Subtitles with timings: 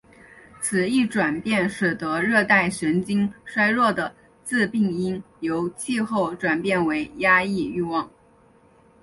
[0.59, 4.11] 此一转变使得热带神经衰弱的
[4.43, 8.09] 致病因由气候转变为压抑欲望。